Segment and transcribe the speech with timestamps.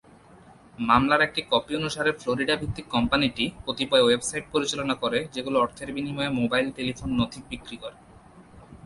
[0.89, 6.67] মামলার একটি কপি অনুসারে ফ্লোরিডা ভিত্তিক কোম্পানিটি কতিপয় ওয়েবসাইট পরিচালনা করে যেগুলো অর্থের বিনিময়ে মোবাইল
[6.77, 7.97] টেলিফোন নথি বিক্রি করে।